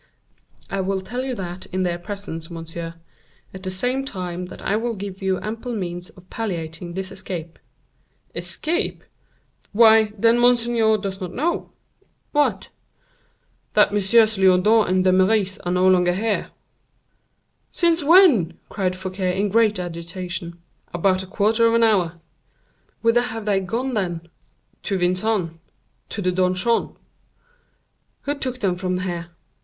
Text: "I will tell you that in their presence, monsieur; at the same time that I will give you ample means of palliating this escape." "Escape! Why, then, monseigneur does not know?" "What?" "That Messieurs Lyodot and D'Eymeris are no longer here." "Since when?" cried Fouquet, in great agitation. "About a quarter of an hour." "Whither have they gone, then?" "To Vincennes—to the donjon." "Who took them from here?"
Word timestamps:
"I 0.71 0.81
will 0.81 0.99
tell 1.01 1.23
you 1.23 1.35
that 1.35 1.67
in 1.67 1.83
their 1.83 1.99
presence, 1.99 2.49
monsieur; 2.49 2.95
at 3.53 3.61
the 3.61 3.69
same 3.69 4.03
time 4.03 4.47
that 4.47 4.59
I 4.59 4.75
will 4.75 4.95
give 4.95 5.21
you 5.21 5.39
ample 5.43 5.75
means 5.75 6.09
of 6.09 6.27
palliating 6.31 6.95
this 6.95 7.11
escape." 7.11 7.59
"Escape! 8.33 9.03
Why, 9.73 10.11
then, 10.17 10.39
monseigneur 10.39 10.97
does 10.97 11.21
not 11.21 11.33
know?" 11.35 11.69
"What?" 12.31 12.69
"That 13.75 13.93
Messieurs 13.93 14.39
Lyodot 14.39 14.87
and 14.89 15.03
D'Eymeris 15.03 15.59
are 15.67 15.71
no 15.71 15.87
longer 15.87 16.13
here." 16.13 16.49
"Since 17.71 18.03
when?" 18.03 18.57
cried 18.69 18.95
Fouquet, 18.95 19.39
in 19.39 19.49
great 19.49 19.77
agitation. 19.77 20.57
"About 20.95 21.21
a 21.21 21.27
quarter 21.27 21.67
of 21.67 21.75
an 21.75 21.83
hour." 21.83 22.13
"Whither 23.03 23.21
have 23.21 23.45
they 23.45 23.59
gone, 23.59 23.93
then?" 23.93 24.29
"To 24.81 24.97
Vincennes—to 24.97 26.21
the 26.23 26.31
donjon." 26.31 26.95
"Who 28.23 28.33
took 28.33 28.61
them 28.61 28.75
from 28.75 28.97
here?" 29.01 29.27